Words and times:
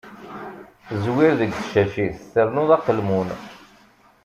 Zwir 1.03 1.33
deg 1.39 1.51
tacacit, 1.57 2.17
ternuḍ 2.33 2.69
aqelmun. 2.77 3.29